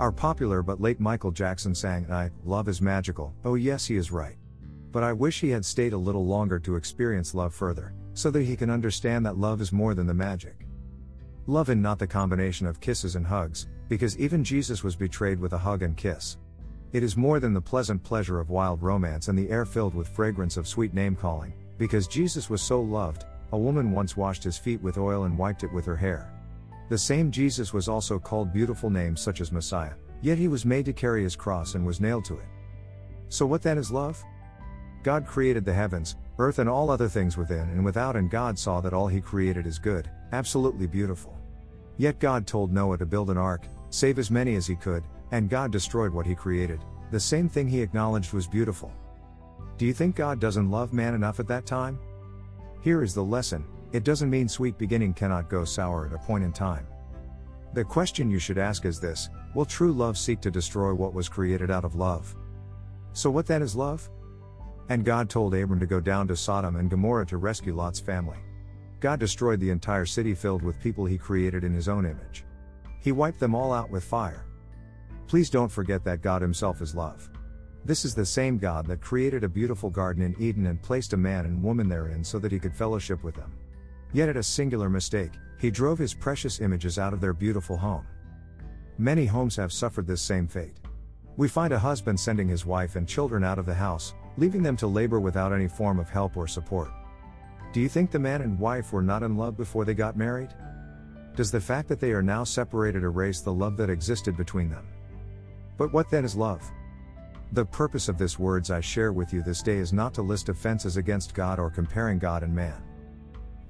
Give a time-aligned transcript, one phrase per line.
[0.00, 3.34] Our popular but late Michael Jackson sang, I, Love is magical.
[3.44, 4.36] Oh, yes, he is right.
[4.92, 8.42] But I wish he had stayed a little longer to experience love further, so that
[8.42, 10.66] he can understand that love is more than the magic.
[11.46, 15.52] Love and not the combination of kisses and hugs, because even Jesus was betrayed with
[15.52, 16.38] a hug and kiss.
[16.92, 20.08] It is more than the pleasant pleasure of wild romance and the air filled with
[20.08, 24.56] fragrance of sweet name calling, because Jesus was so loved, a woman once washed his
[24.56, 26.32] feet with oil and wiped it with her hair.
[26.90, 30.84] The same Jesus was also called beautiful names such as Messiah, yet he was made
[30.86, 32.46] to carry his cross and was nailed to it.
[33.28, 34.20] So, what then is love?
[35.04, 38.80] God created the heavens, earth, and all other things within and without, and God saw
[38.80, 41.38] that all he created is good, absolutely beautiful.
[41.96, 45.48] Yet God told Noah to build an ark, save as many as he could, and
[45.48, 46.80] God destroyed what he created,
[47.12, 48.92] the same thing he acknowledged was beautiful.
[49.78, 52.00] Do you think God doesn't love man enough at that time?
[52.82, 56.44] Here is the lesson it doesn't mean sweet beginning cannot go sour at a point
[56.44, 56.86] in time.
[57.74, 61.28] The question you should ask is this Will true love seek to destroy what was
[61.28, 62.34] created out of love?
[63.12, 64.08] So, what then is love?
[64.88, 68.38] And God told Abram to go down to Sodom and Gomorrah to rescue Lot's family.
[69.00, 72.44] God destroyed the entire city filled with people he created in his own image.
[73.00, 74.44] He wiped them all out with fire.
[75.26, 77.30] Please don't forget that God Himself is love.
[77.84, 81.16] This is the same God that created a beautiful garden in Eden and placed a
[81.16, 83.52] man and woman therein so that he could fellowship with them.
[84.12, 88.06] Yet at a singular mistake, he drove his precious images out of their beautiful home.
[88.98, 90.78] Many homes have suffered this same fate.
[91.36, 94.76] We find a husband sending his wife and children out of the house, leaving them
[94.78, 96.90] to labor without any form of help or support.
[97.72, 100.50] Do you think the man and wife were not in love before they got married?
[101.36, 104.86] Does the fact that they are now separated erase the love that existed between them?
[105.76, 106.68] But what then is love?
[107.52, 110.48] The purpose of this words I share with you this day is not to list
[110.48, 112.82] offenses against God or comparing God and man.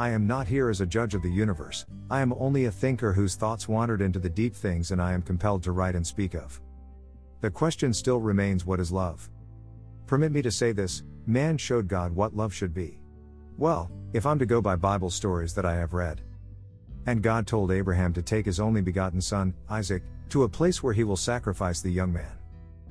[0.00, 3.12] I am not here as a judge of the universe, I am only a thinker
[3.12, 6.34] whose thoughts wandered into the deep things and I am compelled to write and speak
[6.34, 6.60] of.
[7.40, 9.28] The question still remains what is love?
[10.06, 13.00] Permit me to say this man showed God what love should be.
[13.56, 16.20] Well, if I'm to go by Bible stories that I have read.
[17.06, 20.94] And God told Abraham to take his only begotten son, Isaac, to a place where
[20.94, 22.38] he will sacrifice the young man.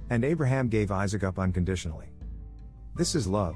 [0.10, 2.08] And Abraham gave Isaac up unconditionally.
[2.96, 3.56] This is love.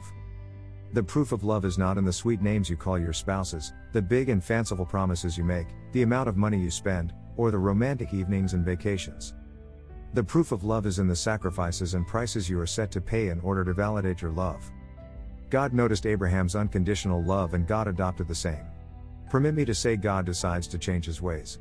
[0.94, 4.02] The proof of love is not in the sweet names you call your spouses, the
[4.02, 8.14] big and fanciful promises you make, the amount of money you spend, or the romantic
[8.14, 9.34] evenings and vacations.
[10.14, 13.30] The proof of love is in the sacrifices and prices you are set to pay
[13.30, 14.70] in order to validate your love.
[15.50, 18.66] God noticed Abraham's unconditional love and God adopted the same.
[19.30, 21.60] Permit me to say God decides to change his ways.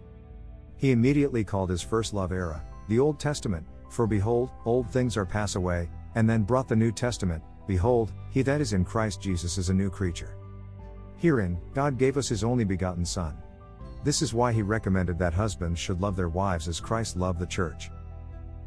[0.76, 5.24] He immediately called his first love era, the Old Testament, for behold, old things are
[5.24, 9.56] pass away, and then brought the New Testament, Behold, he that is in Christ Jesus
[9.56, 10.34] is a new creature.
[11.18, 13.36] Herein, God gave us his only begotten Son.
[14.02, 17.46] This is why he recommended that husbands should love their wives as Christ loved the
[17.46, 17.88] church.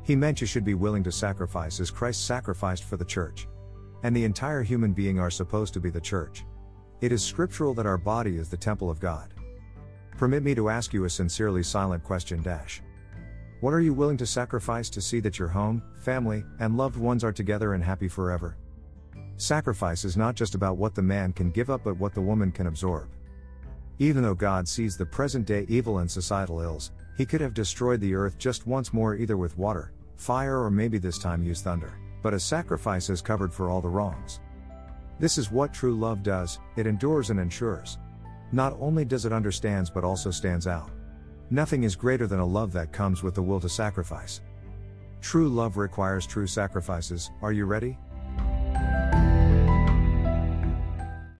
[0.03, 3.45] He meant you should be willing to sacrifice as Christ sacrificed for the church.
[4.03, 6.45] And the entire human being are supposed to be the church.
[7.01, 9.33] It is scriptural that our body is the temple of God.
[10.15, 12.81] Permit me to ask you a sincerely silent question dash.
[13.59, 17.25] What are you willing to sacrifice to see that your home, family, and loved ones
[17.25, 18.55] are together and happy forever?
[19.37, 22.51] Sacrifice is not just about what the man can give up but what the woman
[22.51, 23.09] can absorb.
[23.99, 27.99] Even though God sees the present day evil and societal ills, he could have destroyed
[27.99, 31.93] the earth just once more either with water, fire, or maybe this time use thunder,
[32.21, 34.39] but a sacrifice has covered for all the wrongs.
[35.19, 37.97] This is what true love does it endures and ensures.
[38.51, 40.89] Not only does it understands but also stands out.
[41.49, 44.41] Nothing is greater than a love that comes with the will to sacrifice.
[45.21, 47.97] True love requires true sacrifices, are you ready?